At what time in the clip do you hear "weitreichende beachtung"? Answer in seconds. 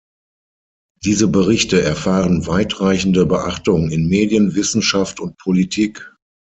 2.47-3.91